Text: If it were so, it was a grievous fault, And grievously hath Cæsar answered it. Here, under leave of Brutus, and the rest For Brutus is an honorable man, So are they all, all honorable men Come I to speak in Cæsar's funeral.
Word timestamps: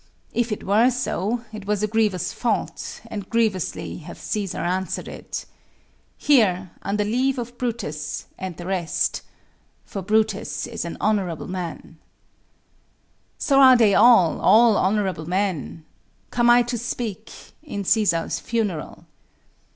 If 0.33 0.51
it 0.51 0.63
were 0.63 0.89
so, 0.89 1.45
it 1.53 1.67
was 1.67 1.83
a 1.83 1.87
grievous 1.87 2.33
fault, 2.33 3.01
And 3.05 3.29
grievously 3.29 3.97
hath 3.97 4.17
Cæsar 4.19 4.67
answered 4.67 5.07
it. 5.07 5.45
Here, 6.17 6.71
under 6.81 7.03
leave 7.03 7.37
of 7.37 7.55
Brutus, 7.59 8.25
and 8.35 8.57
the 8.57 8.65
rest 8.65 9.21
For 9.85 10.01
Brutus 10.01 10.65
is 10.65 10.85
an 10.85 10.97
honorable 10.99 11.47
man, 11.47 11.99
So 13.37 13.59
are 13.59 13.77
they 13.77 13.93
all, 13.93 14.41
all 14.41 14.75
honorable 14.75 15.27
men 15.29 15.85
Come 16.31 16.49
I 16.49 16.63
to 16.63 16.79
speak 16.79 17.31
in 17.61 17.83
Cæsar's 17.83 18.39
funeral. 18.39 19.05